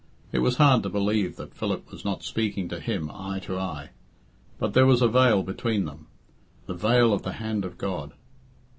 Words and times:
It 0.31 0.39
was 0.39 0.57
hard 0.57 0.81
to 0.81 0.89
believe 0.89 1.35
that 1.35 1.53
Philip 1.53 1.91
was 1.91 2.03
not 2.03 2.23
speaking 2.23 2.67
to 2.69 2.79
him 2.79 3.11
eye 3.13 3.37
to 3.43 3.59
eye. 3.59 3.91
But 4.57 4.73
there 4.73 4.87
was 4.87 5.03
a 5.03 5.07
veil 5.07 5.43
between 5.43 5.85
them, 5.85 6.07
the 6.65 6.73
veil 6.73 7.13
of 7.13 7.21
the 7.21 7.33
hand 7.33 7.65
of 7.65 7.77
God. 7.77 8.13